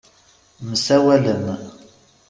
Msawalen. 0.67 1.45